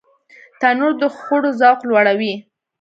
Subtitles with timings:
[0.59, 2.33] تنور د خوړو ذوق لوړوي